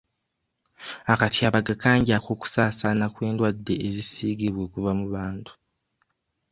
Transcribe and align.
Akatyabaga 1.13 1.71
kangi 1.83 2.09
ak'okusaasaana 2.17 3.05
kw'endwadde 3.13 3.73
ezisiigibwa 3.87 4.61
okuva 4.67 4.91
ku 4.99 5.07
bantu. 5.15 5.51